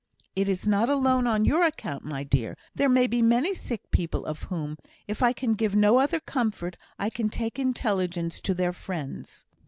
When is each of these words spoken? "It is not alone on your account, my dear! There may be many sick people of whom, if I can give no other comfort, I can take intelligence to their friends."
"It 0.35 0.49
is 0.49 0.67
not 0.67 0.89
alone 0.89 1.27
on 1.27 1.45
your 1.45 1.63
account, 1.63 2.03
my 2.03 2.23
dear! 2.23 2.57
There 2.73 2.89
may 2.89 3.05
be 3.05 3.21
many 3.21 3.53
sick 3.53 3.91
people 3.91 4.25
of 4.25 4.41
whom, 4.49 4.79
if 5.07 5.21
I 5.21 5.31
can 5.31 5.53
give 5.53 5.75
no 5.75 5.99
other 5.99 6.19
comfort, 6.19 6.75
I 6.97 7.11
can 7.11 7.29
take 7.29 7.59
intelligence 7.59 8.39
to 8.41 8.55
their 8.55 8.73
friends." 8.73 9.45